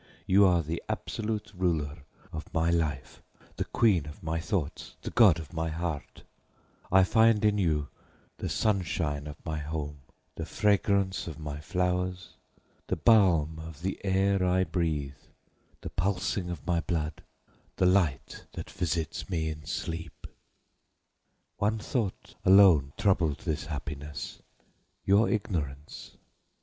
You 0.25 0.47
are 0.47 0.63
the 0.63 0.81
absolute 0.89 1.51
ruler 1.53 2.01
of 2.33 2.51
my 2.55 2.71
life, 2.71 3.21
the 3.57 3.65
queen 3.65 4.07
of 4.07 4.23
my 4.23 4.39
thoughts, 4.39 4.95
the 5.03 5.11
god 5.11 5.37
of 5.37 5.53
my 5.53 5.69
heart; 5.69 6.23
I 6.91 7.03
find 7.03 7.43
you 7.59 7.79
in 7.81 7.87
the 8.37 8.49
sunshine 8.49 9.27
of 9.27 9.35
my 9.45 9.59
home, 9.59 9.99
the 10.33 10.45
fragrance 10.47 11.27
of 11.27 11.37
my 11.37 11.59
flowers, 11.59 12.35
the 12.87 12.95
balm 12.95 13.59
of 13.59 13.83
the 13.83 14.03
air 14.03 14.43
I 14.43 14.63
breathe, 14.63 15.19
the 15.81 15.91
pulsing 15.91 16.49
of 16.49 16.65
my 16.65 16.79
blood, 16.79 17.21
the 17.75 17.85
light 17.85 18.47
that 18.53 18.71
visits 18.71 19.29
me 19.29 19.49
in 19.49 19.67
sleep. 19.67 20.25
"One 21.57 21.77
thought 21.77 22.33
alone 22.43 22.93
troubled 22.97 23.41
this 23.41 23.65
happiness 23.67 24.41
your 25.05 25.29
ignorance. 25.29 26.17